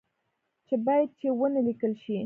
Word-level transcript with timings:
چې 0.67 0.75
باید 0.85 1.09
چي 1.19 1.27
و 1.37 1.41
نه 1.53 1.61
لیکل 1.67 1.91
شي 2.03 2.15